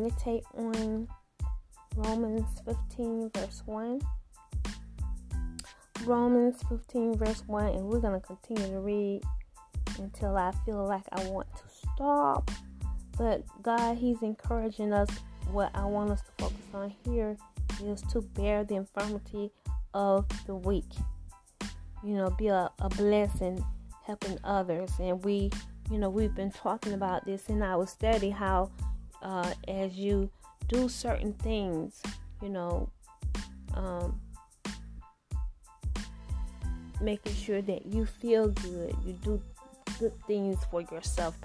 meditate 0.00 0.44
on 0.56 1.06
Romans 1.96 2.46
15, 2.64 3.30
verse 3.34 3.62
1. 3.66 4.00
Romans 6.04 6.56
15, 6.70 7.18
verse 7.18 7.42
1, 7.46 7.66
and 7.66 7.84
we're 7.84 8.00
going 8.00 8.18
to 8.18 8.26
continue 8.26 8.70
to 8.70 8.80
read 8.80 9.20
until 9.98 10.36
I 10.36 10.52
feel 10.64 10.86
like 10.86 11.02
I 11.12 11.22
want 11.28 11.48
to 11.54 11.62
stop. 11.94 12.50
But 13.18 13.44
God, 13.62 13.98
He's 13.98 14.22
encouraging 14.22 14.94
us. 14.94 15.10
What 15.52 15.70
I 15.74 15.84
want 15.84 16.12
us 16.12 16.22
to 16.22 16.30
focus 16.38 16.64
on 16.72 16.94
here 17.04 17.36
is 17.84 18.00
to 18.12 18.22
bear 18.22 18.64
the 18.64 18.76
infirmity 18.76 19.50
of 19.92 20.26
the 20.46 20.54
weak. 20.54 20.88
You 22.02 22.14
know, 22.14 22.30
be 22.30 22.48
a, 22.48 22.70
a 22.78 22.88
blessing, 22.88 23.62
helping 24.06 24.38
others. 24.44 24.92
And 24.98 25.22
we, 25.24 25.50
you 25.90 25.98
know, 25.98 26.08
we've 26.08 26.34
been 26.34 26.52
talking 26.52 26.94
about 26.94 27.26
this 27.26 27.48
in 27.48 27.62
our 27.62 27.86
study 27.86 28.30
how 28.30 28.70
uh, 29.22 29.52
as 29.68 29.96
you 29.96 30.30
do 30.68 30.88
certain 30.88 31.32
things, 31.34 32.00
you 32.42 32.48
know, 32.48 32.88
um, 33.74 34.20
making 37.00 37.34
sure 37.34 37.62
that 37.62 37.86
you 37.86 38.06
feel 38.06 38.48
good, 38.48 38.94
you 39.04 39.12
do 39.24 39.42
good 39.98 40.12
things 40.26 40.58
for 40.70 40.82
yourself, 40.82 41.36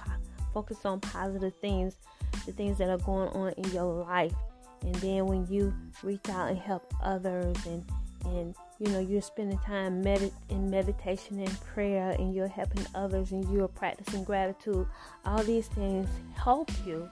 focus 0.54 0.86
on 0.86 1.00
positive 1.00 1.54
things, 1.56 1.98
the 2.46 2.52
things 2.52 2.78
that 2.78 2.90
are 2.90 2.98
going 3.00 3.30
on 3.30 3.54
in 3.54 3.72
your 3.72 4.06
life. 4.06 4.34
And 4.82 4.96
then 4.96 5.26
when 5.26 5.48
you 5.48 5.74
reach 6.04 6.30
out 6.30 6.50
and 6.50 6.58
help 6.58 6.94
others 7.02 7.58
and 7.66 7.84
and 8.26 8.56
you 8.80 8.92
know 8.92 9.00
you're 9.00 9.22
spending 9.22 9.58
time 9.60 10.06
in 10.06 10.70
meditation 10.70 11.40
and 11.40 11.62
prayer 11.62 12.12
and 12.12 12.34
you're 12.34 12.48
helping 12.48 12.86
others 12.96 13.32
and 13.32 13.48
you're 13.54 13.68
practicing 13.68 14.24
gratitude 14.24 14.88
all 15.26 15.44
these 15.44 15.68
things 15.68 16.10
help 16.36 16.70
you 16.86 17.08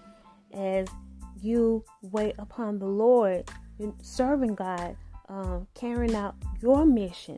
as 0.53 0.87
you 1.41 1.83
wait 2.01 2.35
upon 2.37 2.79
the 2.79 2.85
lord 2.85 3.49
serving 4.01 4.55
god 4.55 4.95
um, 5.29 5.67
carrying 5.73 6.15
out 6.15 6.35
your 6.61 6.85
mission 6.85 7.37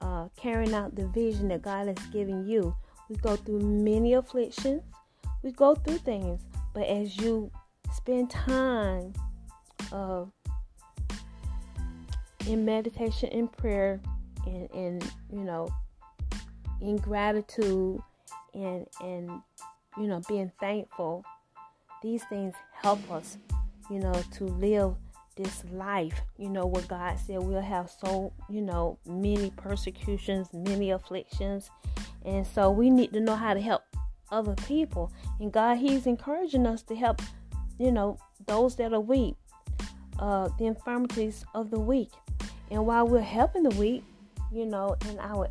uh, 0.00 0.28
carrying 0.36 0.74
out 0.74 0.94
the 0.94 1.06
vision 1.08 1.48
that 1.48 1.62
god 1.62 1.86
has 1.86 2.06
given 2.06 2.46
you. 2.46 2.74
We 3.08 3.16
go 3.16 3.36
through 3.36 3.60
many 3.60 4.14
afflictions. 4.14 4.82
We 5.42 5.52
go 5.52 5.74
through 5.74 5.98
things. 5.98 6.40
But 6.72 6.86
as 6.86 7.16
you 7.16 7.50
spend 7.92 8.30
time 8.30 9.12
uh, 9.92 10.24
in 12.46 12.64
meditation 12.64 13.28
and 13.30 13.50
prayer 13.52 14.00
and, 14.46 14.70
and 14.70 15.10
you 15.30 15.44
know 15.44 15.68
in 16.80 16.96
gratitude 16.96 18.00
and 18.54 18.86
and 19.02 19.30
you 19.98 20.06
know 20.06 20.22
being 20.28 20.50
thankful 20.60 21.24
these 22.02 22.24
things 22.24 22.54
help 22.72 23.10
us 23.10 23.38
you 23.90 23.98
know 23.98 24.14
to 24.32 24.44
live 24.44 24.94
this 25.36 25.64
life. 25.72 26.20
You 26.38 26.50
know 26.50 26.66
what 26.66 26.86
god 26.88 27.18
said 27.18 27.42
we'll 27.42 27.60
have 27.60 27.90
so 27.90 28.32
you 28.48 28.60
know 28.60 28.98
many 29.06 29.50
persecutions 29.50 30.48
many 30.52 30.90
afflictions. 30.90 31.70
And 32.24 32.46
so 32.46 32.70
we 32.70 32.90
need 32.90 33.12
to 33.14 33.20
know 33.20 33.36
how 33.36 33.54
to 33.54 33.60
help 33.60 33.82
other 34.30 34.54
people. 34.66 35.12
And 35.40 35.52
god 35.52 35.78
he's 35.78 36.06
encouraging 36.06 36.66
us 36.66 36.82
to 36.84 36.94
help 36.94 37.22
you 37.78 37.90
know 37.90 38.18
those 38.46 38.76
that 38.76 38.92
are 38.92 39.00
weak 39.00 39.36
uh 40.18 40.48
the 40.58 40.66
infirmities 40.66 41.44
of 41.54 41.70
the 41.70 41.80
weak. 41.80 42.10
And 42.70 42.86
while 42.86 43.06
we're 43.06 43.20
helping 43.20 43.64
the 43.64 43.76
weak, 43.76 44.04
you 44.52 44.66
know, 44.66 44.96
in 45.08 45.18
our 45.18 45.48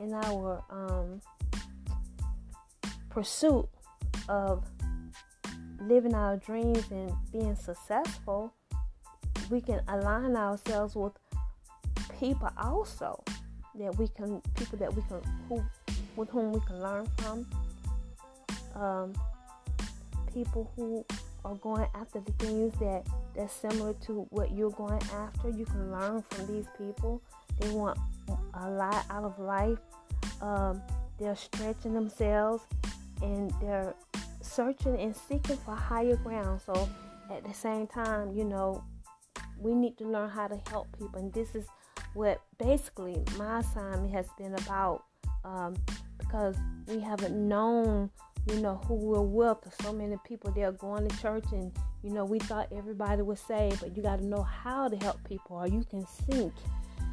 in 0.00 0.14
our 0.14 0.62
um, 0.70 1.20
pursuit 3.10 3.68
of 4.28 4.64
living 5.80 6.14
our 6.14 6.36
dreams 6.36 6.84
and 6.90 7.12
being 7.32 7.56
successful, 7.56 8.52
we 9.50 9.60
can 9.60 9.80
align 9.88 10.36
ourselves 10.36 10.94
with 10.94 11.12
people 12.18 12.50
also 12.58 13.22
that 13.74 13.96
we 13.98 14.08
can 14.08 14.40
people 14.54 14.78
that 14.78 14.94
we 14.94 15.02
can 15.02 15.20
who 15.48 15.64
with 16.16 16.28
whom 16.30 16.52
we 16.52 16.60
can 16.66 16.80
learn 16.80 17.08
from. 17.18 17.46
Um, 18.74 19.12
people 20.32 20.70
who 20.76 21.04
are 21.44 21.54
going 21.56 21.86
after 21.94 22.20
the 22.20 22.32
things 22.32 22.72
that 22.78 23.06
that's 23.34 23.52
similar 23.52 23.94
to 24.06 24.26
what 24.30 24.52
you're 24.52 24.70
going 24.70 25.00
after. 25.14 25.48
You 25.48 25.64
can 25.64 25.90
learn 25.90 26.22
from 26.30 26.46
these 26.46 26.66
people. 26.76 27.22
They 27.58 27.70
want 27.70 27.98
a 28.54 28.70
lot 28.70 29.04
out 29.10 29.24
of 29.24 29.38
life. 29.38 29.78
Um, 30.40 30.82
they're 31.18 31.36
stretching 31.36 31.94
themselves 31.94 32.64
and 33.22 33.52
they're 33.60 33.94
searching 34.40 34.98
and 34.98 35.14
seeking 35.14 35.56
for 35.58 35.74
higher 35.74 36.16
ground. 36.16 36.60
So 36.64 36.88
at 37.30 37.44
the 37.44 37.54
same 37.54 37.86
time, 37.86 38.32
you 38.32 38.44
know, 38.44 38.82
we 39.58 39.74
need 39.74 39.98
to 39.98 40.04
learn 40.04 40.30
how 40.30 40.48
to 40.48 40.58
help 40.68 40.88
people. 40.98 41.20
And 41.20 41.32
this 41.32 41.54
is 41.54 41.66
what 42.14 42.40
basically 42.58 43.22
my 43.36 43.60
assignment 43.60 44.12
has 44.12 44.26
been 44.38 44.54
about 44.54 45.04
um, 45.44 45.76
because 46.18 46.56
we 46.86 47.00
haven't 47.00 47.36
known 47.36 48.10
you 48.46 48.60
know, 48.60 48.80
who 48.86 48.94
we're 48.94 49.20
with. 49.20 49.58
So 49.82 49.92
many 49.92 50.16
people 50.24 50.50
they're 50.50 50.72
going 50.72 51.08
to 51.08 51.20
church 51.20 51.44
and 51.52 51.72
you 52.02 52.10
know, 52.10 52.24
we 52.24 52.38
thought 52.38 52.68
everybody 52.74 53.22
was 53.22 53.40
saved, 53.40 53.80
but 53.80 53.94
you 53.96 54.02
got 54.02 54.20
to 54.20 54.24
know 54.24 54.42
how 54.42 54.88
to 54.88 54.96
help 54.96 55.22
people, 55.28 55.56
or 55.56 55.68
you 55.68 55.84
can 55.84 56.06
sink 56.06 56.54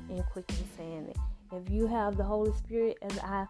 in 0.10 0.24
quickly 0.24 0.64
saying 0.78 1.08
it. 1.10 1.18
If 1.52 1.70
you 1.70 1.88
have 1.88 2.16
the 2.16 2.24
Holy 2.24 2.54
Spirit, 2.54 2.98
as 3.02 3.20
I 3.20 3.48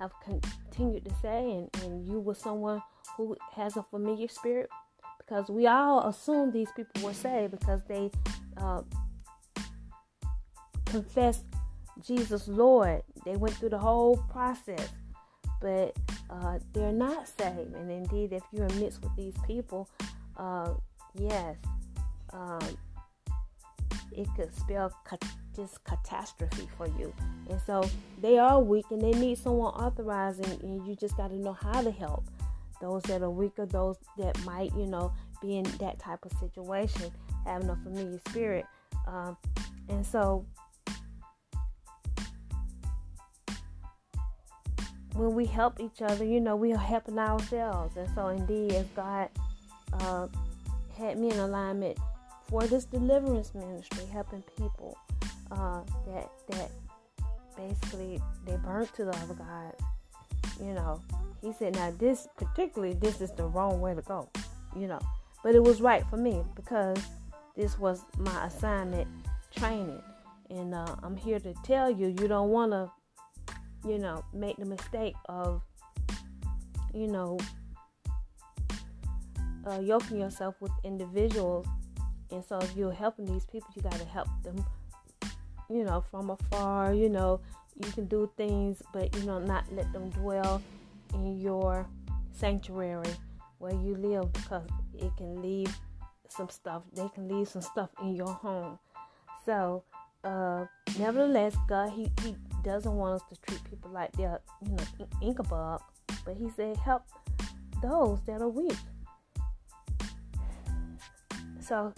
have 0.00 0.12
continued 0.24 1.04
to 1.04 1.14
say, 1.22 1.52
and, 1.52 1.84
and 1.84 2.08
you 2.08 2.18
were 2.18 2.34
someone 2.34 2.82
who 3.16 3.36
has 3.52 3.76
a 3.76 3.84
familiar 3.84 4.28
spirit, 4.28 4.68
because 5.18 5.48
we 5.48 5.66
all 5.68 6.08
assume 6.08 6.50
these 6.50 6.70
people 6.74 7.04
were 7.04 7.14
saved 7.14 7.52
because 7.52 7.82
they 7.86 8.10
uh, 8.56 8.82
confessed 10.86 11.44
Jesus 12.04 12.48
Lord. 12.48 13.02
They 13.24 13.36
went 13.36 13.54
through 13.54 13.68
the 13.70 13.78
whole 13.78 14.16
process 14.32 14.88
but 15.60 15.94
uh, 16.30 16.58
they're 16.72 16.92
not 16.92 17.28
saved. 17.28 17.74
And 17.74 17.90
indeed, 17.90 18.32
if 18.32 18.42
you're 18.52 18.68
mixed 18.70 19.02
with 19.02 19.14
these 19.16 19.34
people, 19.46 19.88
uh, 20.36 20.74
yes, 21.14 21.56
um, 22.32 22.60
it 24.12 24.26
could 24.36 24.54
spell 24.56 24.92
just 25.60 25.82
catastrophe 25.84 26.68
for 26.76 26.86
you. 26.98 27.12
And 27.48 27.60
so 27.66 27.88
they 28.20 28.38
are 28.38 28.60
weak 28.60 28.86
and 28.90 29.00
they 29.00 29.12
need 29.12 29.38
someone 29.38 29.72
authorizing, 29.74 30.60
and 30.62 30.86
you 30.86 30.96
just 30.96 31.16
got 31.16 31.28
to 31.28 31.36
know 31.36 31.52
how 31.52 31.82
to 31.82 31.90
help 31.90 32.24
those 32.80 33.02
that 33.04 33.22
are 33.22 33.30
weaker, 33.30 33.66
those 33.66 33.96
that 34.16 34.42
might, 34.44 34.74
you 34.74 34.86
know, 34.86 35.12
be 35.42 35.58
in 35.58 35.64
that 35.78 35.98
type 35.98 36.24
of 36.24 36.32
situation, 36.38 37.10
having 37.44 37.68
a 37.68 37.76
familiar 37.76 38.18
spirit. 38.28 38.64
Um, 39.06 39.36
and 39.88 40.04
so 40.04 40.46
when 45.14 45.34
we 45.34 45.44
help 45.44 45.80
each 45.80 46.00
other, 46.00 46.24
you 46.24 46.40
know, 46.40 46.56
we 46.56 46.72
are 46.72 46.78
helping 46.78 47.18
ourselves. 47.18 47.96
And 47.96 48.08
so, 48.14 48.28
indeed, 48.28 48.72
as 48.72 48.86
God 48.96 49.28
uh, 49.92 50.28
had 50.96 51.18
me 51.18 51.30
in 51.30 51.38
alignment 51.38 51.98
for 52.48 52.66
this 52.66 52.84
deliverance 52.84 53.54
ministry, 53.54 54.06
helping 54.06 54.42
people 54.56 54.96
uh, 55.50 55.82
that 56.06 56.30
that 56.48 56.70
basically 57.56 58.20
they 58.46 58.56
burnt 58.56 58.92
to 58.94 59.04
the 59.04 59.16
other 59.18 59.34
God. 59.34 59.74
You 60.60 60.74
know, 60.74 61.00
He 61.40 61.52
said, 61.52 61.74
now 61.74 61.92
this 61.98 62.28
particularly, 62.36 62.94
this 62.94 63.20
is 63.20 63.30
the 63.32 63.44
wrong 63.44 63.80
way 63.80 63.94
to 63.94 64.02
go. 64.02 64.28
You 64.76 64.86
know, 64.86 65.00
but 65.42 65.54
it 65.54 65.62
was 65.62 65.80
right 65.80 66.04
for 66.08 66.16
me 66.16 66.42
because 66.54 66.98
this 67.56 67.78
was 67.78 68.02
my 68.18 68.46
assignment 68.46 69.08
training, 69.54 70.02
and 70.50 70.74
uh, 70.74 70.96
I'm 71.02 71.16
here 71.16 71.40
to 71.40 71.54
tell 71.64 71.90
you, 71.90 72.08
you 72.08 72.28
don't 72.28 72.50
want 72.50 72.72
to 72.72 72.90
you 73.86 73.98
know, 73.98 74.24
make 74.32 74.56
the 74.56 74.64
mistake 74.64 75.14
of, 75.28 75.62
you 76.94 77.06
know, 77.06 77.38
uh, 79.66 79.80
yoking 79.80 80.20
yourself 80.20 80.54
with 80.60 80.72
individuals. 80.84 81.66
And 82.30 82.44
so 82.44 82.58
if 82.58 82.76
you're 82.76 82.92
helping 82.92 83.24
these 83.24 83.44
people, 83.46 83.68
you 83.74 83.82
got 83.82 83.92
to 83.92 84.04
help 84.04 84.28
them, 84.42 84.64
you 85.70 85.84
know, 85.84 86.04
from 86.10 86.30
afar. 86.30 86.92
You 86.92 87.08
know, 87.08 87.40
you 87.82 87.90
can 87.92 88.06
do 88.06 88.30
things, 88.36 88.82
but, 88.92 89.14
you 89.16 89.24
know, 89.24 89.38
not 89.38 89.64
let 89.72 89.92
them 89.92 90.10
dwell 90.10 90.62
in 91.14 91.40
your 91.40 91.86
sanctuary 92.32 93.10
where 93.58 93.72
you 93.72 93.94
live 93.96 94.32
because 94.32 94.68
it 94.94 95.10
can 95.16 95.42
leave 95.42 95.74
some 96.28 96.48
stuff. 96.48 96.82
They 96.94 97.08
can 97.14 97.28
leave 97.28 97.48
some 97.48 97.62
stuff 97.62 97.90
in 98.02 98.14
your 98.14 98.32
home. 98.32 98.78
So, 99.44 99.84
uh, 100.24 100.66
nevertheless, 100.98 101.54
God, 101.68 101.90
He, 101.90 102.10
he 102.22 102.36
doesn't 102.62 102.94
want 102.94 103.20
us 103.20 103.28
to 103.28 103.40
treat 103.40 103.62
people 103.64 103.90
like 103.90 104.12
they're, 104.12 104.40
you 104.62 104.72
know, 104.72 105.06
Ichabod, 105.22 105.80
but 106.24 106.36
he 106.36 106.50
said 106.50 106.76
help 106.76 107.02
those 107.82 108.20
that 108.26 108.42
are 108.42 108.48
weak. 108.48 108.76
So 111.60 111.92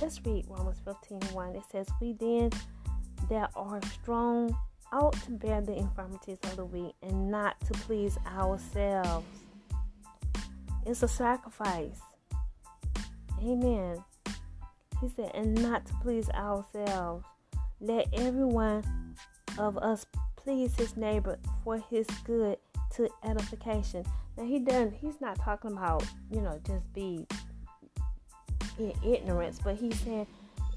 let's 0.00 0.20
read 0.24 0.44
Romans 0.48 0.78
15 0.84 1.20
1. 1.34 1.56
It 1.56 1.62
says, 1.70 1.86
We 2.00 2.12
then 2.12 2.50
that 3.30 3.50
are 3.54 3.80
strong 3.92 4.54
out 4.92 5.12
to 5.22 5.30
bear 5.30 5.60
the 5.60 5.74
infirmities 5.74 6.38
of 6.42 6.56
the 6.56 6.64
weak 6.64 6.94
and 7.02 7.30
not 7.30 7.58
to 7.60 7.72
please 7.72 8.18
ourselves. 8.26 9.26
It's 10.84 11.02
a 11.02 11.08
sacrifice. 11.08 12.00
Amen. 13.40 14.04
He 15.00 15.08
said, 15.08 15.30
and 15.34 15.54
not 15.62 15.86
to 15.86 15.94
please 16.02 16.28
ourselves. 16.30 17.24
Let 17.80 18.08
everyone 18.12 18.84
of 19.58 19.78
us 19.78 20.04
please 20.36 20.74
his 20.76 20.96
neighbor 20.96 21.38
for 21.64 21.78
his 21.78 22.06
good 22.24 22.58
to 22.96 23.08
edification. 23.24 24.04
Now 24.36 24.44
he 24.44 24.58
doesn't 24.58 24.94
he's 24.94 25.20
not 25.20 25.38
talking 25.38 25.72
about, 25.72 26.04
you 26.30 26.40
know, 26.40 26.60
just 26.66 26.92
be 26.92 27.26
in 28.78 28.92
ignorance, 29.04 29.60
but 29.62 29.76
he's 29.76 29.98
saying 30.00 30.26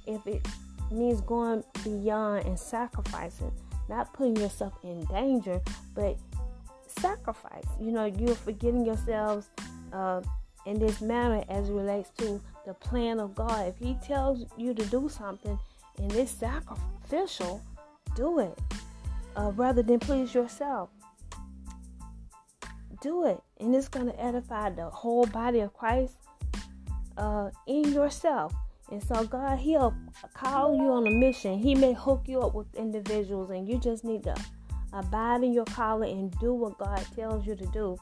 if 0.05 0.25
it 0.27 0.45
means 0.94 1.22
going 1.22 1.63
beyond 1.84 2.45
and 2.45 2.57
sacrificing, 2.57 3.51
not 3.90 4.13
putting 4.13 4.36
yourself 4.36 4.74
in 4.84 5.04
danger, 5.06 5.62
but 5.94 6.18
sacrifice. 6.88 7.66
You 7.80 7.92
know, 7.92 8.06
you're 8.06 8.36
forgetting 8.36 8.86
yourselves 8.86 9.50
uh, 9.92 10.22
in 10.66 10.80
this 10.80 11.01
manner 11.01 11.44
as 11.50 11.69
it 11.69 11.74
relates 11.74 12.10
to 12.18 12.42
the 12.66 12.74
plan 12.74 13.19
of 13.19 13.36
God. 13.36 13.68
If 13.68 13.78
He 13.78 13.95
tells 14.06 14.45
you 14.57 14.74
to 14.74 14.86
do 14.86 15.10
something 15.10 15.60
and 15.98 16.12
it's 16.13 16.31
sacrificial, 16.31 17.62
do 18.16 18.39
it 18.39 18.57
uh, 19.36 19.51
rather 19.56 19.84
than 19.84 20.00
please 20.00 20.34
yourself. 20.34 20.89
Do 23.01 23.25
it, 23.25 23.42
and 23.60 23.75
it's 23.75 23.89
going 23.89 24.06
to 24.06 24.24
edify 24.24 24.69
the 24.69 24.89
whole 24.89 25.25
body 25.25 25.60
of 25.60 25.74
Christ 25.74 26.16
uh, 27.18 27.50
in 27.68 27.92
yourself. 27.92 28.54
And 28.91 29.01
so, 29.01 29.24
God, 29.24 29.59
He'll 29.59 29.95
call 30.33 30.75
you 30.75 30.91
on 30.91 31.07
a 31.07 31.12
mission. 31.12 31.57
He 31.57 31.75
may 31.75 31.94
hook 31.94 32.24
you 32.27 32.41
up 32.41 32.53
with 32.53 32.74
individuals, 32.75 33.50
and 33.50 33.68
you 33.68 33.80
just 33.80 34.03
need 34.03 34.24
to 34.24 34.35
abide 34.94 35.44
in 35.44 35.53
your 35.53 35.65
calling 35.65 36.19
and 36.19 36.39
do 36.39 36.53
what 36.53 36.77
God 36.77 37.03
tells 37.15 37.45
you 37.47 37.56
to 37.56 37.65
do 37.68 37.97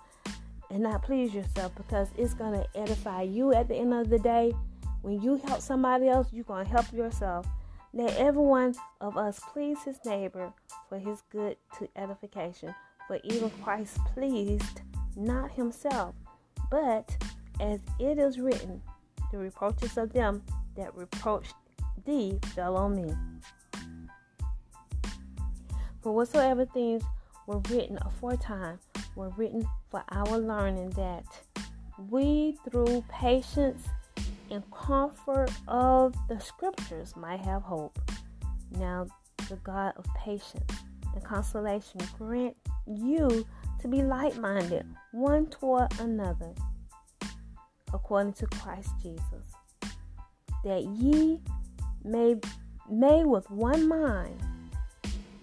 and 0.71 0.83
not 0.83 1.03
please 1.03 1.33
yourself 1.33 1.73
because 1.75 2.09
it's 2.17 2.33
to 2.53 2.65
edify 2.75 3.21
you 3.21 3.53
at 3.53 3.67
the 3.67 3.75
end 3.75 3.93
of 3.93 4.09
the 4.09 4.19
day. 4.19 4.53
When 5.01 5.21
you 5.21 5.41
help 5.45 5.61
somebody 5.61 6.07
else, 6.07 6.27
you're 6.31 6.45
to 6.65 6.71
help 6.71 6.91
yourself. 6.93 7.45
Let 7.93 8.15
every 8.15 8.41
one 8.41 8.75
of 9.01 9.17
us 9.17 9.41
please 9.51 9.83
his 9.83 9.97
neighbor 10.05 10.53
for 10.87 10.97
his 10.97 11.23
good 11.29 11.57
to 11.77 11.89
edification. 11.97 12.73
For 13.07 13.19
even 13.25 13.49
Christ 13.61 13.97
pleased 14.13 14.81
not 15.17 15.51
himself, 15.51 16.15
but 16.69 17.17
as 17.59 17.81
it 17.99 18.17
is 18.17 18.39
written, 18.39 18.81
the 19.31 19.37
reproaches 19.37 19.97
of 19.97 20.13
them 20.13 20.41
that 20.75 20.95
reproached 20.95 21.53
thee 22.05 22.39
fell 22.55 22.77
on 22.77 22.95
me. 22.95 23.13
For 26.01 26.13
whatsoever 26.13 26.65
things 26.65 27.03
were 27.47 27.59
written 27.69 27.97
aforetime 28.01 28.79
were 29.15 29.29
written 29.29 29.67
for 29.89 30.03
our 30.09 30.37
learning 30.37 30.91
that 30.91 31.25
we 32.09 32.57
through 32.69 33.03
patience 33.09 33.87
and 34.49 34.63
comfort 34.71 35.51
of 35.67 36.15
the 36.27 36.39
scriptures 36.39 37.15
might 37.15 37.39
have 37.41 37.61
hope. 37.61 37.99
Now 38.71 39.07
the 39.49 39.57
God 39.57 39.93
of 39.97 40.05
patience 40.17 40.71
and 41.13 41.23
consolation 41.23 42.01
grant 42.17 42.55
you 42.87 43.45
to 43.81 43.87
be 43.87 44.01
like 44.01 44.37
minded 44.37 44.85
one 45.11 45.47
toward 45.47 45.87
another, 45.99 46.53
according 47.93 48.33
to 48.33 48.47
Christ 48.47 48.89
Jesus, 49.01 49.55
that 50.63 50.83
ye 50.83 51.39
may, 52.03 52.35
may 52.89 53.23
with 53.23 53.49
one 53.49 53.87
mind 53.87 54.39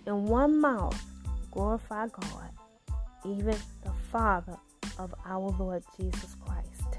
and 0.06 0.26
one 0.26 0.60
mouth 0.60 1.00
glorify 1.50 2.06
God, 2.08 2.50
even 3.24 3.56
the 3.84 3.92
Father 4.10 4.56
of 4.98 5.14
our 5.26 5.50
Lord 5.58 5.82
Jesus 5.98 6.36
Christ. 6.44 6.98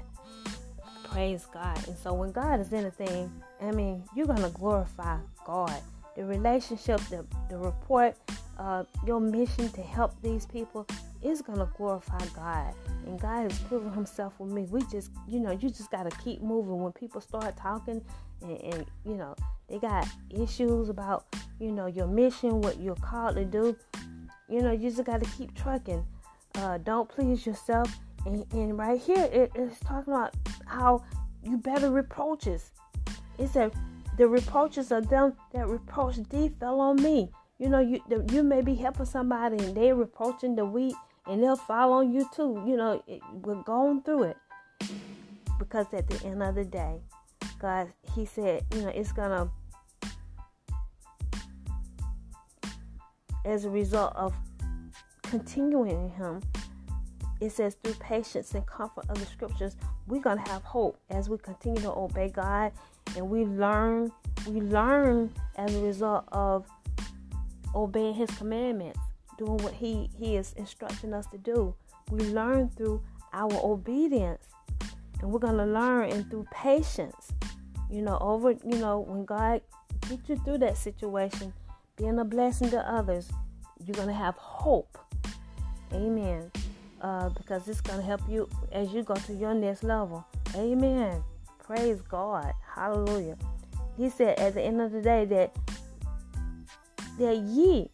Praise 1.04 1.46
God. 1.52 1.88
And 1.88 1.96
so 1.98 2.14
when 2.14 2.30
God 2.30 2.60
is 2.60 2.72
in 2.72 2.84
a 2.86 2.90
thing, 2.90 3.32
I 3.60 3.72
mean, 3.72 4.04
you're 4.14 4.26
going 4.26 4.42
to 4.42 4.50
glorify 4.50 5.18
God. 5.44 5.74
The 6.16 6.24
relationship, 6.24 7.00
the, 7.10 7.24
the 7.48 7.56
report, 7.58 8.16
uh, 8.58 8.84
your 9.06 9.20
mission 9.20 9.68
to 9.70 9.82
help 9.82 10.20
these 10.22 10.46
people 10.46 10.86
is 11.22 11.42
to 11.42 11.68
glorify 11.76 12.24
God. 12.34 12.74
And 13.06 13.20
God 13.20 13.50
has 13.50 13.58
proven 13.60 13.92
himself 13.92 14.34
with 14.38 14.50
me. 14.50 14.66
We 14.70 14.82
just, 14.90 15.10
you 15.28 15.40
know, 15.40 15.50
you 15.50 15.68
just 15.68 15.90
got 15.90 16.10
to 16.10 16.16
keep 16.18 16.42
moving. 16.42 16.82
When 16.82 16.92
people 16.92 17.20
start 17.20 17.56
talking 17.56 18.02
and, 18.42 18.60
and, 18.62 18.86
you 19.04 19.14
know, 19.14 19.34
they 19.68 19.78
got 19.78 20.08
issues 20.30 20.88
about, 20.88 21.26
you 21.58 21.72
know, 21.72 21.86
your 21.86 22.06
mission, 22.06 22.60
what 22.60 22.80
you're 22.80 22.96
called 22.96 23.36
to 23.36 23.44
do, 23.44 23.76
you 24.48 24.62
know, 24.62 24.72
you 24.72 24.90
just 24.90 25.04
got 25.04 25.22
to 25.22 25.30
keep 25.36 25.54
trucking. 25.54 26.04
Uh, 26.56 26.78
don't 26.78 27.08
please 27.08 27.46
yourself. 27.46 27.98
And, 28.26 28.44
and 28.52 28.76
right 28.78 29.00
here, 29.00 29.28
it, 29.32 29.52
it's 29.54 29.78
talking 29.80 30.12
about 30.12 30.34
how 30.66 31.04
you 31.42 31.56
better 31.56 31.90
reproaches. 31.90 32.72
It 33.38 33.48
said, 33.48 33.72
the 34.16 34.28
reproaches 34.28 34.92
of 34.92 35.08
them 35.08 35.34
that 35.54 35.66
reproach 35.68 36.16
thee 36.28 36.50
fell 36.60 36.80
on 36.80 37.02
me. 37.02 37.30
You 37.58 37.68
know, 37.68 37.78
you 37.78 38.00
you 38.30 38.42
may 38.42 38.62
be 38.62 38.74
helping 38.74 39.06
somebody 39.06 39.58
and 39.58 39.74
they're 39.76 39.94
reproaching 39.94 40.56
the 40.56 40.64
weak 40.64 40.94
and 41.26 41.42
they'll 41.42 41.56
fall 41.56 41.92
on 41.92 42.12
you 42.12 42.28
too. 42.34 42.62
You 42.66 42.76
know, 42.76 43.02
it, 43.06 43.20
we're 43.32 43.62
going 43.62 44.02
through 44.02 44.24
it. 44.24 44.36
Because 45.58 45.86
at 45.92 46.08
the 46.08 46.26
end 46.26 46.42
of 46.42 46.54
the 46.54 46.64
day, 46.64 47.00
God, 47.58 47.92
He 48.14 48.24
said, 48.24 48.64
you 48.74 48.82
know, 48.82 48.88
it's 48.88 49.12
to 49.12 49.50
as 53.44 53.64
a 53.64 53.70
result 53.70 54.14
of 54.16 54.34
continuing 55.22 55.90
in 55.90 56.10
Him, 56.10 56.40
it 57.40 57.52
says 57.52 57.76
through 57.82 57.94
patience 57.94 58.54
and 58.54 58.66
comfort 58.66 59.04
of 59.08 59.18
the 59.18 59.26
scriptures, 59.26 59.76
we're 60.06 60.20
gonna 60.20 60.46
have 60.48 60.62
hope 60.62 60.98
as 61.10 61.28
we 61.28 61.38
continue 61.38 61.80
to 61.82 61.92
obey 61.92 62.28
God 62.28 62.72
and 63.16 63.28
we 63.28 63.44
learn 63.44 64.12
we 64.46 64.60
learn 64.60 65.30
as 65.56 65.74
a 65.74 65.80
result 65.80 66.24
of 66.32 66.66
obeying 67.74 68.14
his 68.14 68.30
commandments, 68.30 68.98
doing 69.40 69.56
what 69.58 69.72
he, 69.72 70.10
he 70.14 70.36
is 70.36 70.52
instructing 70.56 71.14
us 71.14 71.26
to 71.28 71.38
do. 71.38 71.74
We 72.10 72.20
learn 72.26 72.68
through 72.76 73.02
our 73.32 73.52
obedience. 73.64 74.44
And 75.20 75.32
we're 75.32 75.40
gonna 75.40 75.66
learn 75.66 76.10
and 76.10 76.30
through 76.30 76.46
patience. 76.52 77.32
You 77.90 78.02
know, 78.02 78.18
over 78.20 78.52
you 78.52 78.78
know, 78.78 79.00
when 79.00 79.24
God 79.24 79.62
gets 80.08 80.28
you 80.28 80.36
through 80.36 80.58
that 80.58 80.76
situation, 80.76 81.52
being 81.96 82.18
a 82.18 82.24
blessing 82.24 82.70
to 82.70 82.78
others, 82.78 83.28
you're 83.84 83.94
going 83.94 84.08
to 84.08 84.14
have 84.14 84.34
hope. 84.36 84.98
Amen. 85.92 86.50
Uh, 87.00 87.30
because 87.30 87.66
it's 87.68 87.80
going 87.80 87.98
to 87.98 88.04
help 88.04 88.20
you 88.28 88.48
as 88.72 88.92
you 88.92 89.02
go 89.02 89.14
to 89.14 89.34
your 89.34 89.54
next 89.54 89.82
level. 89.82 90.24
Amen. 90.54 91.22
Praise 91.58 92.00
God. 92.02 92.52
Hallelujah. 92.74 93.36
He 93.96 94.08
said 94.08 94.38
at 94.38 94.54
the 94.54 94.62
end 94.62 94.80
of 94.80 94.92
the 94.92 95.02
day 95.02 95.24
that 95.26 95.54
that 97.18 97.36
ye 97.36 97.90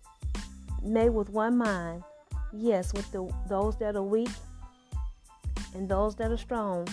may 0.82 1.08
with 1.08 1.30
one 1.30 1.56
mind, 1.56 2.02
yes, 2.52 2.92
with 2.92 3.10
the, 3.12 3.30
those 3.48 3.76
that 3.78 3.96
are 3.96 4.02
weak 4.02 4.30
and 5.74 5.88
those 5.88 6.14
that 6.16 6.30
are 6.30 6.36
strong, 6.36 6.86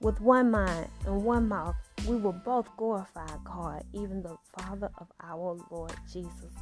with 0.00 0.20
one 0.20 0.50
mind 0.50 0.88
and 1.06 1.24
one 1.24 1.48
mouth, 1.48 1.74
we 2.06 2.16
will 2.16 2.32
both 2.32 2.68
glorify 2.76 3.26
God, 3.44 3.84
even 3.92 4.22
the 4.22 4.36
Father 4.58 4.90
of 4.98 5.08
our 5.22 5.58
Lord 5.70 5.94
Jesus 6.12 6.52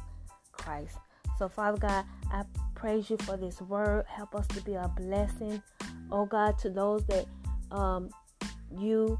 Christ. 0.51 0.97
So, 1.37 1.49
Father 1.49 1.77
God, 1.77 2.05
I 2.31 2.43
praise 2.75 3.09
you 3.09 3.17
for 3.17 3.35
this 3.35 3.61
word. 3.61 4.05
Help 4.07 4.35
us 4.35 4.47
to 4.47 4.61
be 4.61 4.75
a 4.75 4.87
blessing, 4.95 5.61
oh 6.11 6.25
God, 6.25 6.57
to 6.59 6.69
those 6.69 7.05
that 7.07 7.25
um, 7.71 8.09
you 8.71 9.19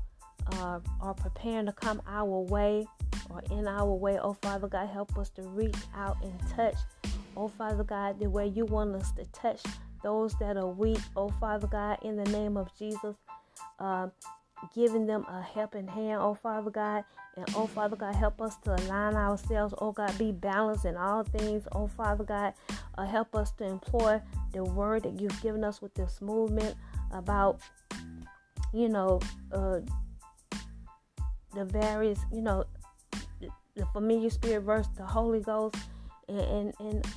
uh, 0.53 0.79
are 1.01 1.13
preparing 1.13 1.65
to 1.65 1.73
come 1.73 2.01
our 2.07 2.39
way 2.41 2.85
or 3.29 3.41
in 3.51 3.67
our 3.67 3.93
way. 3.93 4.17
Oh, 4.21 4.33
Father 4.41 4.67
God, 4.67 4.87
help 4.87 5.17
us 5.17 5.29
to 5.31 5.41
reach 5.41 5.75
out 5.95 6.17
and 6.23 6.39
touch. 6.55 6.75
Oh, 7.35 7.47
Father 7.47 7.83
God, 7.83 8.19
the 8.19 8.29
way 8.29 8.47
you 8.47 8.65
want 8.65 8.95
us 8.95 9.11
to 9.13 9.25
touch 9.25 9.61
those 10.03 10.33
that 10.35 10.57
are 10.57 10.67
weak. 10.67 10.99
Oh, 11.15 11.29
Father 11.39 11.67
God, 11.67 11.99
in 12.01 12.15
the 12.15 12.29
name 12.31 12.57
of 12.57 12.69
Jesus. 12.77 13.15
Uh, 13.79 14.07
giving 14.73 15.05
them 15.05 15.25
a 15.27 15.41
helping 15.41 15.87
hand, 15.87 16.19
oh 16.21 16.33
Father 16.33 16.71
God. 16.71 17.03
And 17.37 17.45
oh 17.55 17.67
Father 17.67 17.95
God, 17.95 18.15
help 18.15 18.41
us 18.41 18.55
to 18.63 18.73
align 18.75 19.15
ourselves, 19.15 19.73
oh 19.79 19.91
God, 19.91 20.17
be 20.17 20.31
balanced 20.31 20.85
in 20.85 20.95
all 20.95 21.23
things, 21.23 21.67
oh 21.73 21.87
Father 21.87 22.23
God. 22.23 22.53
Uh, 22.97 23.05
help 23.05 23.35
us 23.35 23.51
to 23.53 23.65
employ 23.65 24.21
the 24.53 24.63
word 24.63 25.03
that 25.03 25.19
you've 25.19 25.41
given 25.41 25.63
us 25.63 25.81
with 25.81 25.93
this 25.95 26.21
movement 26.21 26.75
about, 27.11 27.59
you 28.73 28.87
know, 28.87 29.19
uh, 29.51 29.79
the 31.53 31.65
various, 31.65 32.19
you 32.31 32.41
know, 32.41 32.63
the, 33.75 33.85
familiar 33.91 34.29
spirit 34.29 34.61
verse, 34.61 34.87
the 34.95 35.05
Holy 35.05 35.41
Ghost, 35.41 35.75
and, 36.29 36.39
and, 36.39 36.73
and 36.79 37.07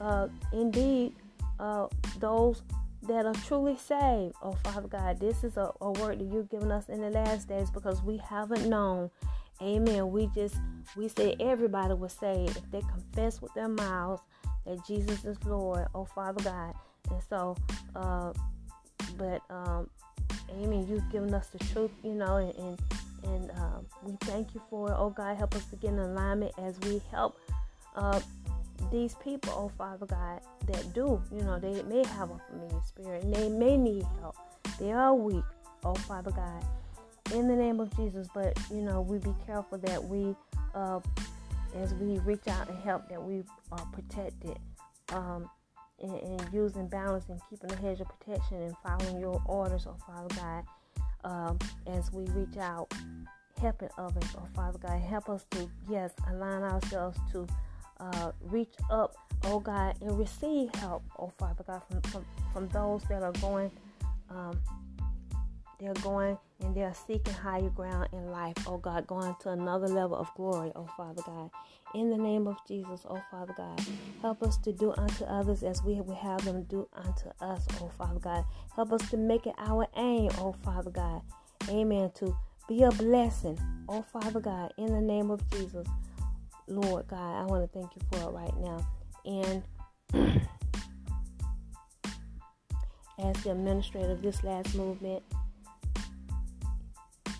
uh, 0.00 0.28
indeed, 0.52 1.14
uh, 1.58 1.88
those 2.18 2.62
that 3.02 3.26
are 3.26 3.34
truly 3.46 3.76
saved. 3.76 4.34
Oh, 4.42 4.52
Father 4.64 4.88
God, 4.88 5.20
this 5.20 5.44
is 5.44 5.56
a, 5.56 5.72
a 5.80 5.92
word 5.92 6.20
that 6.20 6.24
you've 6.24 6.50
given 6.50 6.70
us 6.70 6.88
in 6.88 7.00
the 7.00 7.10
last 7.10 7.48
days 7.48 7.70
because 7.70 8.02
we 8.02 8.16
haven't 8.18 8.68
known. 8.68 9.10
Amen. 9.62 10.10
We 10.10 10.28
just, 10.34 10.56
we 10.96 11.08
say 11.08 11.36
everybody 11.38 11.94
was 11.94 12.12
saved 12.12 12.56
if 12.56 12.70
they 12.70 12.80
confess 12.80 13.40
with 13.40 13.54
their 13.54 13.68
mouths 13.68 14.22
that 14.66 14.84
Jesus 14.86 15.24
is 15.24 15.36
Lord. 15.44 15.86
Oh, 15.94 16.04
Father 16.04 16.42
God. 16.42 16.74
And 17.10 17.22
so, 17.28 17.56
uh, 17.94 18.32
but 19.18 19.42
um, 19.50 19.88
Amen. 20.50 20.86
You've 20.88 21.08
given 21.10 21.34
us 21.34 21.48
the 21.48 21.58
truth, 21.58 21.90
you 22.02 22.14
know, 22.14 22.36
and 22.36 22.54
and, 22.54 22.80
and 23.24 23.50
um, 23.58 23.86
we 24.02 24.16
thank 24.22 24.54
you 24.54 24.62
for 24.70 24.90
it. 24.90 24.94
Oh 24.96 25.10
God, 25.10 25.36
help 25.36 25.54
us 25.54 25.64
to 25.66 25.76
get 25.76 25.90
in 25.90 25.98
alignment 25.98 26.52
as 26.58 26.78
we 26.80 27.00
help 27.10 27.38
uh, 27.96 28.20
these 28.90 29.14
people, 29.16 29.52
oh 29.56 29.72
Father 29.76 30.06
God, 30.06 30.40
that 30.66 30.92
do, 30.94 31.22
you 31.32 31.42
know, 31.42 31.58
they 31.58 31.82
may 31.84 32.04
have 32.08 32.30
a 32.30 32.38
familiar 32.50 32.82
spirit 32.84 33.24
and 33.24 33.34
they 33.34 33.48
may 33.48 33.76
need 33.76 34.04
help. 34.20 34.36
They 34.78 34.92
are 34.92 35.14
weak, 35.14 35.44
oh 35.84 35.94
Father 35.94 36.30
God. 36.30 36.64
In 37.32 37.48
the 37.48 37.56
name 37.56 37.80
of 37.80 37.94
Jesus, 37.96 38.28
but 38.34 38.58
you 38.70 38.82
know, 38.82 39.00
we 39.00 39.18
be 39.18 39.34
careful 39.46 39.78
that 39.78 40.02
we, 40.02 40.34
uh, 40.74 41.00
as 41.76 41.94
we 41.94 42.18
reach 42.20 42.46
out 42.48 42.68
and 42.68 42.78
help, 42.82 43.08
that 43.08 43.22
we 43.22 43.42
are 43.72 43.86
protected. 43.92 44.58
Um, 45.10 45.48
and, 46.02 46.40
and 46.40 46.48
using 46.52 46.88
balance 46.88 47.28
and 47.28 47.40
keeping 47.48 47.72
a 47.72 47.76
hedge 47.76 48.00
of 48.00 48.08
protection 48.18 48.62
and 48.62 48.74
following 48.82 49.20
your 49.20 49.40
orders, 49.46 49.86
oh 49.86 49.96
Father 50.06 50.34
God, 50.34 50.64
um, 51.24 51.58
as 51.86 52.12
we 52.12 52.24
reach 52.32 52.56
out, 52.58 52.92
helping 53.60 53.88
others, 53.96 54.24
oh 54.36 54.46
Father 54.54 54.78
God, 54.78 55.00
help 55.00 55.28
us 55.28 55.46
to, 55.52 55.70
yes, 55.88 56.12
align 56.30 56.62
ourselves 56.62 57.18
to 57.32 57.46
uh, 58.12 58.32
reach 58.42 58.74
up, 58.90 59.14
oh 59.44 59.60
God, 59.60 59.96
and 60.00 60.18
receive 60.18 60.74
help, 60.76 61.02
oh 61.18 61.32
Father 61.38 61.64
God, 61.66 61.82
from, 61.88 62.00
from, 62.02 62.24
from 62.52 62.68
those 62.68 63.02
that 63.04 63.22
are 63.22 63.32
going, 63.32 63.70
um, 64.30 64.60
they're 65.80 65.94
going 65.94 66.38
and 66.60 66.74
they're 66.74 66.94
seeking 66.94 67.34
higher 67.34 67.68
ground 67.70 68.08
in 68.12 68.30
life, 68.30 68.54
oh 68.66 68.78
God, 68.78 69.06
going 69.06 69.34
to 69.40 69.50
another 69.50 69.88
level 69.88 70.16
of 70.16 70.32
glory, 70.34 70.72
oh 70.76 70.88
Father 70.96 71.22
God. 71.26 71.50
In 71.94 72.10
the 72.10 72.16
name 72.16 72.46
of 72.48 72.56
Jesus, 72.66 73.04
oh 73.08 73.22
Father 73.30 73.54
God, 73.56 73.80
help 74.20 74.42
us 74.42 74.56
to 74.58 74.72
do 74.72 74.92
unto 74.96 75.24
others 75.24 75.62
as 75.62 75.82
we 75.84 76.00
would 76.00 76.16
have 76.16 76.44
them 76.44 76.64
do 76.64 76.88
unto 76.94 77.28
us, 77.40 77.66
oh 77.80 77.90
Father 77.96 78.20
God. 78.20 78.44
Help 78.74 78.92
us 78.92 79.08
to 79.10 79.16
make 79.16 79.46
it 79.46 79.54
our 79.58 79.86
aim, 79.96 80.30
oh 80.38 80.54
Father 80.64 80.90
God. 80.90 81.22
Amen. 81.68 82.10
To 82.16 82.36
be 82.68 82.82
a 82.82 82.90
blessing, 82.90 83.58
oh 83.88 84.02
Father 84.02 84.40
God, 84.40 84.72
in 84.76 84.86
the 84.86 85.00
name 85.00 85.30
of 85.30 85.48
Jesus. 85.50 85.86
Lord 86.66 87.06
God, 87.08 87.42
I 87.42 87.44
want 87.44 87.70
to 87.70 87.78
thank 87.78 87.94
you 87.94 88.02
for 88.10 88.28
it 88.28 88.32
right 88.32 88.56
now. 88.58 88.86
And 89.26 89.62
as 93.18 93.42
the 93.42 93.50
administrator 93.50 94.12
of 94.12 94.22
this 94.22 94.42
last 94.42 94.74
movement 94.74 95.22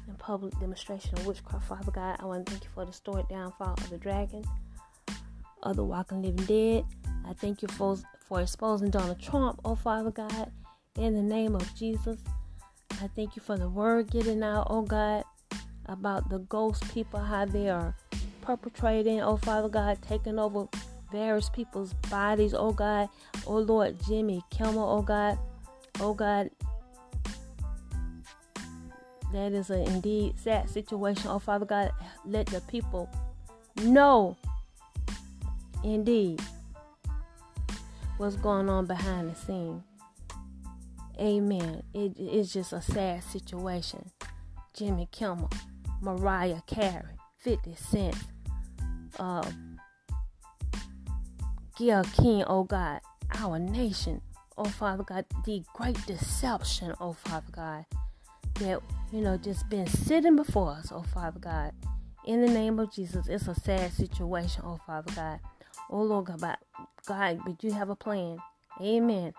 and 0.06 0.18
public 0.18 0.58
demonstration 0.60 1.18
of 1.18 1.26
witchcraft, 1.26 1.66
Father 1.66 1.90
God, 1.90 2.16
I 2.20 2.26
want 2.26 2.46
to 2.46 2.52
thank 2.52 2.64
you 2.64 2.70
for 2.74 2.84
the 2.84 2.92
story 2.92 3.24
downfall 3.30 3.74
of 3.74 3.90
the 3.90 3.98
dragon, 3.98 4.44
of 5.62 5.76
the 5.76 5.84
walking 5.84 6.22
living 6.22 6.44
dead. 6.44 6.84
I 7.26 7.32
thank 7.32 7.62
you 7.62 7.68
for, 7.68 7.96
for 8.28 8.42
exposing 8.42 8.90
Donald 8.90 9.20
Trump, 9.20 9.60
oh 9.64 9.74
Father 9.74 10.10
God, 10.10 10.52
in 10.98 11.14
the 11.14 11.22
name 11.22 11.54
of 11.54 11.74
Jesus. 11.74 12.18
I 13.00 13.08
thank 13.16 13.36
you 13.36 13.42
for 13.42 13.56
the 13.56 13.68
word 13.68 14.10
getting 14.10 14.42
out, 14.42 14.66
oh 14.68 14.82
God, 14.82 15.24
about 15.86 16.28
the 16.28 16.38
ghost 16.40 16.86
people, 16.92 17.20
how 17.20 17.44
they 17.46 17.68
are 17.68 17.96
perpetrating, 18.44 19.20
oh 19.20 19.36
Father 19.38 19.68
God, 19.68 19.98
taking 20.02 20.38
over 20.38 20.68
various 21.10 21.48
people's 21.48 21.94
bodies, 22.10 22.54
oh 22.54 22.72
God, 22.72 23.08
oh 23.46 23.58
Lord, 23.58 23.96
Jimmy 24.06 24.42
Kimmel, 24.50 24.86
oh 24.88 25.02
God, 25.02 25.38
oh 26.00 26.14
God. 26.14 26.50
That 29.32 29.52
is 29.52 29.70
an 29.70 29.80
indeed 29.88 30.38
sad 30.38 30.70
situation. 30.70 31.28
Oh 31.28 31.40
Father 31.40 31.66
God, 31.66 31.90
let 32.24 32.46
the 32.46 32.60
people 32.60 33.10
know 33.82 34.36
indeed 35.82 36.40
what's 38.16 38.36
going 38.36 38.68
on 38.68 38.86
behind 38.86 39.30
the 39.30 39.34
scene. 39.34 39.82
Amen. 41.18 41.82
It, 41.92 42.12
it's 42.16 42.52
just 42.52 42.72
a 42.72 42.80
sad 42.80 43.24
situation. 43.24 44.10
Jimmy 44.72 45.08
Kimmel, 45.10 45.50
Mariah 46.00 46.62
Carey, 46.66 47.16
50 47.38 47.74
Cent, 47.76 48.16
uh, 49.18 49.50
Gayle 51.76 52.04
King, 52.04 52.44
oh 52.46 52.64
God, 52.64 53.00
our 53.38 53.58
nation, 53.58 54.20
oh 54.56 54.64
Father 54.64 55.02
God, 55.02 55.24
the 55.44 55.62
great 55.72 55.98
deception, 56.06 56.94
oh 57.00 57.12
Father 57.12 57.50
God, 57.50 57.84
that, 58.54 58.80
you 59.12 59.20
know, 59.20 59.36
just 59.36 59.68
been 59.68 59.86
sitting 59.86 60.36
before 60.36 60.70
us, 60.70 60.92
oh 60.92 61.02
Father 61.02 61.40
God. 61.40 61.72
In 62.26 62.40
the 62.40 62.48
name 62.48 62.78
of 62.78 62.92
Jesus, 62.92 63.28
it's 63.28 63.48
a 63.48 63.54
sad 63.54 63.92
situation, 63.92 64.62
oh 64.64 64.78
Father 64.86 65.12
God. 65.14 65.40
Oh 65.90 66.02
Lord 66.02 66.26
God, 66.26 66.56
God, 67.06 67.40
but 67.44 67.62
you 67.62 67.72
have 67.72 67.90
a 67.90 67.96
plan. 67.96 68.38
Amen. 68.80 69.34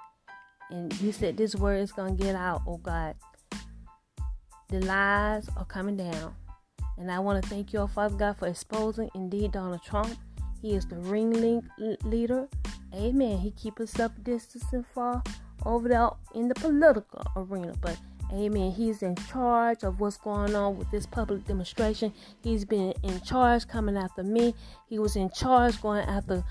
And 0.70 0.94
you 1.02 1.12
said 1.12 1.38
this 1.38 1.56
word 1.56 1.82
is 1.82 1.92
going 1.92 2.18
to 2.18 2.24
get 2.24 2.36
out, 2.36 2.62
oh 2.68 2.78
God. 2.78 3.16
The 4.70 4.82
lies 4.82 5.48
are 5.56 5.66
coming 5.66 5.98
down. 5.98 6.36
And 6.98 7.12
I 7.12 7.20
want 7.20 7.44
to 7.44 7.50
thank 7.50 7.74
you, 7.74 7.80
oh 7.80 7.88
Father 7.88 8.16
God, 8.16 8.38
for 8.38 8.48
exposing 8.48 9.10
indeed 9.16 9.52
Donald 9.52 9.84
Trump. 9.84 10.18
He 10.62 10.76
is 10.76 10.86
the 10.86 10.98
ring 10.98 11.62
leader. 12.04 12.48
Amen. 12.94 13.38
He 13.38 13.52
keeps 13.52 13.78
himself 13.78 14.12
distance 14.24 14.66
and 14.72 14.86
far 14.88 15.22
over 15.66 15.90
there 15.90 16.10
in 16.34 16.48
the 16.48 16.56
political 16.56 17.24
arena. 17.36 17.74
But 17.82 17.98
Amen. 18.34 18.72
He's 18.72 19.04
in 19.04 19.16
charge 19.16 19.84
of 19.84 20.00
what's 20.00 20.18
going 20.18 20.56
on 20.56 20.78
with 20.78 20.90
this 20.90 21.06
public 21.06 21.46
demonstration. 21.46 22.12
He's 22.42 22.66
been 22.66 22.94
in 23.04 23.22
charge 23.22 23.68
coming 23.68 23.98
after 23.98 24.24
me. 24.24 24.56
He 24.90 24.98
was 24.98 25.16
in 25.16 25.30
charge 25.30 25.80
going 25.82 26.04
after 26.06 26.44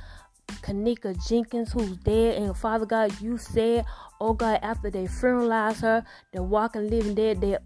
Kanika 0.62 1.16
Jenkins, 1.28 1.72
who's 1.72 1.96
dead. 1.98 2.40
And 2.40 2.56
Father 2.56 2.86
God, 2.86 3.20
you 3.20 3.38
said, 3.38 3.84
oh 4.20 4.34
God, 4.34 4.60
after 4.62 4.88
they 4.88 5.04
funeralized 5.04 5.80
her, 5.80 6.04
the 6.32 6.42
walking 6.42 6.88
living 6.88 7.14
dead, 7.16 7.40
they 7.40 7.56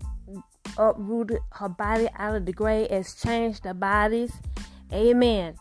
uprooted 0.79 1.41
her 1.53 1.69
body 1.69 2.09
out 2.17 2.37
of 2.37 2.47
the 2.47 2.53
grave, 2.53 2.89
It's 2.91 3.21
changed 3.21 3.65
the 3.65 3.75
bodies. 3.75 4.33
Amen. 4.93 5.55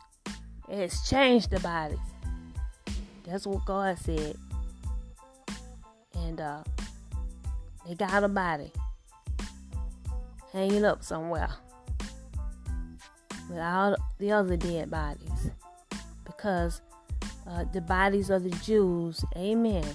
It's 0.69 1.09
changed 1.09 1.49
the 1.49 1.59
bodies. 1.59 1.99
That's 3.25 3.45
what 3.45 3.65
God 3.65 3.97
said. 3.99 4.37
And 6.15 6.39
uh 6.39 6.63
they 7.87 7.95
got 7.95 8.23
a 8.23 8.27
body 8.27 8.71
hanging 10.51 10.83
up 10.83 11.03
somewhere 11.03 11.49
with 13.49 13.59
all 13.59 13.95
the 14.19 14.31
other 14.31 14.57
dead 14.57 14.91
bodies. 14.91 15.51
Because 16.25 16.81
uh, 17.47 17.63
the 17.71 17.81
bodies 17.81 18.29
of 18.29 18.43
the 18.43 18.49
Jews, 18.49 19.23
amen. 19.37 19.85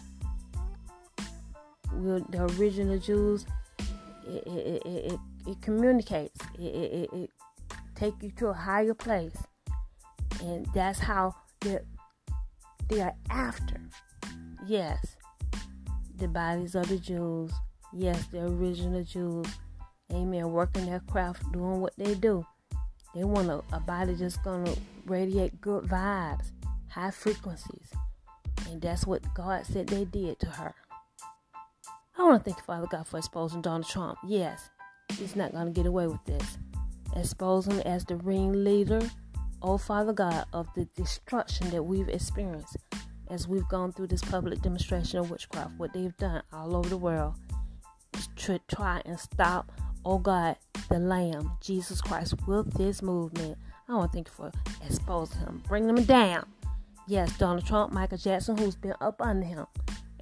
were 1.93 2.21
The 2.31 2.45
original 2.59 2.99
Jews, 2.99 3.45
it, 4.26 4.47
it, 4.47 4.83
it, 4.87 5.21
it 5.47 5.62
communicates. 5.62 6.41
It, 6.59 6.62
it, 6.62 7.11
it, 7.12 7.31
take 7.95 8.14
you 8.23 8.31
to 8.33 8.49
a 8.49 8.52
higher 8.52 8.95
place, 8.95 9.37
and 10.43 10.67
that's 10.75 10.99
how 10.99 11.35
they 11.61 11.79
they 12.88 13.00
are 13.00 13.14
after. 13.31 13.81
Yes, 14.67 15.17
the 16.17 16.29
bodies 16.29 16.75
of 16.75 16.88
the 16.88 16.99
Jews. 16.99 17.52
Yes, 17.93 18.26
the 18.26 18.47
original 18.47 19.05
Jews. 19.05 19.47
Amen. 20.12 20.50
Working 20.50 20.87
their 20.87 21.00
craft, 21.00 21.50
doing 21.52 21.81
what 21.81 21.95
they 21.97 22.14
do. 22.14 22.47
They 23.14 23.25
want 23.25 23.50
a, 23.50 23.62
a 23.73 23.81
body 23.81 24.14
just 24.14 24.43
gonna 24.43 24.75
radiate 25.07 25.61
good 25.61 25.85
vibes, 25.85 26.50
high 26.88 27.11
frequencies, 27.11 27.93
and 28.69 28.81
that's 28.81 29.07
what 29.07 29.23
God 29.35 29.67
said 29.67 29.88
they 29.88 30.05
did 30.05 30.38
to 30.41 30.47
her. 30.47 30.75
I 32.23 32.25
want 32.25 32.45
to 32.45 32.50
thank 32.50 32.64
Father 32.64 32.87
God 32.87 33.05
for 33.05 33.19
exposing 33.19 33.62
Donald 33.62 33.88
Trump. 33.88 34.17
Yes, 34.25 34.71
He's 35.19 35.35
not 35.35 35.50
going 35.50 35.67
to 35.67 35.73
get 35.73 35.87
away 35.87 36.07
with 36.07 36.25
this. 36.25 36.57
Exposing 37.17 37.81
as 37.83 38.05
the 38.05 38.14
ringleader, 38.14 39.00
oh 39.61 39.76
Father 39.76 40.12
God, 40.12 40.47
of 40.52 40.69
the 40.76 40.85
destruction 40.95 41.69
that 41.71 41.83
we've 41.83 42.09
experienced 42.09 42.76
as 43.29 43.49
we've 43.49 43.69
gone 43.69 43.93
through 43.93 44.07
this 44.07 44.23
public 44.23 44.62
demonstration 44.62 45.19
of 45.19 45.33
witchcraft, 45.33 45.73
what 45.79 45.93
they've 45.93 46.17
done 46.17 46.45
all 46.52 46.76
over 46.76 46.88
the 46.88 46.97
world 46.97 47.35
to 48.37 48.61
try 48.69 49.02
and 49.05 49.19
stop, 49.19 49.73
oh 50.05 50.19
God, 50.19 50.55
the 50.91 51.00
Lamb, 51.00 51.50
Jesus 51.61 52.00
Christ, 52.00 52.37
with 52.47 52.73
this 52.75 53.02
movement. 53.02 53.59
I 53.88 53.95
want 53.97 54.12
to 54.12 54.17
thank 54.17 54.29
you 54.29 54.33
for 54.33 54.52
exposing 54.87 55.41
him, 55.41 55.62
bringing 55.67 55.97
him 55.97 56.05
down. 56.05 56.47
Yes, 57.09 57.37
Donald 57.37 57.67
Trump, 57.67 57.93
Michael 57.93 58.17
Jackson, 58.17 58.57
who's 58.57 58.76
been 58.76 58.95
up 59.00 59.21
under 59.21 59.45
him. 59.45 59.67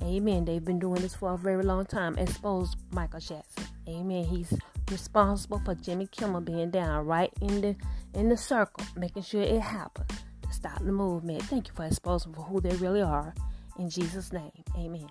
Amen. 0.03 0.45
They've 0.45 0.65
been 0.65 0.79
doing 0.79 1.03
this 1.03 1.15
for 1.15 1.35
a 1.35 1.39
very 1.39 1.63
long 1.63 1.85
time. 1.87 2.17
Expose 2.19 2.75
Michael 2.91 3.21
Jackson. 3.21 3.65
Amen. 3.89 4.25
He's 4.25 4.53
responsible 4.91 5.61
for 5.65 5.75
Jimmy 5.75 6.07
Kimmel 6.07 6.41
being 6.41 6.71
down 6.71 7.07
right 7.07 7.33
in 7.41 7.61
the 7.61 7.77
in 8.15 8.29
the 8.29 8.37
circle, 8.37 8.85
making 8.97 9.23
sure 9.23 9.43
it 9.43 9.61
happened 9.61 10.11
to 10.43 10.53
stop 10.53 10.79
the 10.79 10.93
movement. 10.93 11.43
Thank 11.45 11.69
you 11.69 11.75
for 11.75 11.85
exposing 11.85 12.33
for 12.33 12.43
who 12.43 12.61
they 12.61 12.75
really 12.77 13.03
are. 13.03 13.35
In 13.79 13.89
Jesus' 13.89 14.33
name, 14.33 14.51
Amen. 14.77 15.09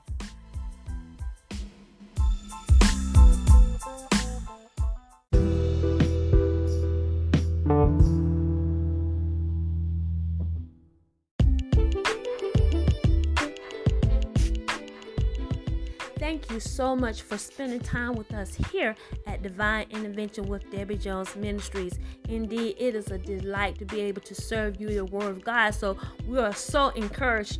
You 16.50 16.60
so 16.60 16.96
much 16.96 17.22
for 17.22 17.38
spending 17.38 17.80
time 17.80 18.14
with 18.14 18.34
us 18.34 18.56
here 18.72 18.96
at 19.28 19.44
Divine 19.44 19.86
Intervention 19.92 20.48
with 20.48 20.68
Debbie 20.72 20.98
Jones 20.98 21.36
Ministries. 21.36 22.00
Indeed, 22.28 22.76
it 22.80 22.96
is 22.96 23.12
a 23.12 23.20
delight 23.20 23.78
to 23.78 23.86
be 23.86 24.02
able 24.02 24.22
to 24.22 24.34
serve 24.34 24.82
you 24.82 24.88
the 24.90 25.06
Word 25.06 25.30
of 25.30 25.44
God. 25.44 25.76
So 25.76 25.96
we 26.28 26.40
are 26.40 26.56
so 26.56 26.90
encouraged 26.90 27.60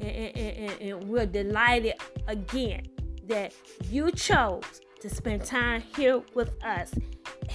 and, 0.00 0.36
and, 0.36 0.70
and, 0.70 0.80
and 0.80 1.08
we're 1.08 1.26
delighted 1.26 1.94
again 2.26 2.86
that 3.28 3.52
you 3.88 4.10
chose 4.12 4.64
to 5.00 5.08
spend 5.08 5.44
time 5.44 5.82
here 5.96 6.22
with 6.34 6.62
us 6.64 6.92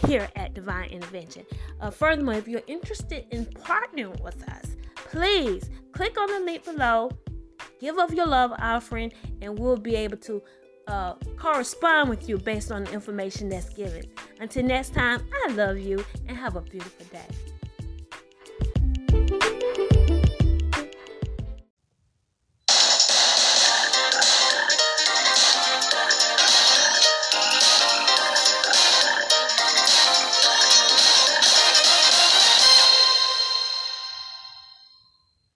here 0.06 0.28
at 0.36 0.54
Divine 0.54 0.90
Intervention. 0.90 1.46
Uh, 1.80 1.90
furthermore, 1.90 2.36
if 2.36 2.48
you're 2.48 2.62
interested 2.68 3.26
in 3.32 3.46
partnering 3.46 4.20
with 4.22 4.48
us, 4.50 4.76
please 4.96 5.70
click 5.92 6.20
on 6.20 6.28
the 6.28 6.40
link 6.40 6.66
below, 6.66 7.12
give 7.80 7.98
of 7.98 8.14
your 8.14 8.26
love 8.26 8.52
offering, 8.60 9.12
and 9.42 9.58
we'll 9.58 9.78
be 9.78 9.96
able 9.96 10.18
to 10.18 10.42
uh, 10.88 11.14
correspond 11.38 12.10
with 12.10 12.28
you 12.30 12.38
based 12.38 12.72
on 12.72 12.84
the 12.84 12.92
information 12.92 13.50
that's 13.50 13.70
given. 13.70 14.06
Until 14.40 14.64
next 14.64 14.94
time, 14.94 15.22
I 15.46 15.52
love 15.54 15.78
you 15.78 16.04
and 16.28 16.38
have 16.38 16.56
a 16.56 16.62
beautiful 16.62 17.06
day. 17.12 17.45